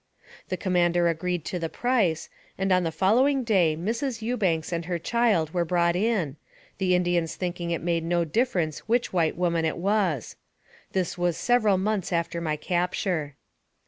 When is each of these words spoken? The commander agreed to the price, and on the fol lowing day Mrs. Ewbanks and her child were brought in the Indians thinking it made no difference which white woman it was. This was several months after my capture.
The 0.49 0.57
commander 0.57 1.07
agreed 1.09 1.45
to 1.45 1.59
the 1.59 1.69
price, 1.69 2.27
and 2.57 2.71
on 2.71 2.81
the 2.83 2.91
fol 2.91 3.17
lowing 3.17 3.43
day 3.43 3.77
Mrs. 3.77 4.23
Ewbanks 4.23 4.71
and 4.73 4.85
her 4.85 4.97
child 4.97 5.53
were 5.53 5.63
brought 5.63 5.95
in 5.95 6.37
the 6.79 6.95
Indians 6.95 7.35
thinking 7.35 7.69
it 7.69 7.81
made 7.83 8.03
no 8.03 8.25
difference 8.25 8.79
which 8.89 9.13
white 9.13 9.37
woman 9.37 9.63
it 9.63 9.77
was. 9.77 10.37
This 10.93 11.19
was 11.19 11.37
several 11.37 11.77
months 11.77 12.11
after 12.11 12.41
my 12.41 12.55
capture. 12.55 13.35